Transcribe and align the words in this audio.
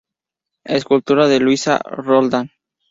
Escultura 0.63 1.27
de 1.27 1.39
Luisa 1.39 1.77
Roldán. 1.85 2.49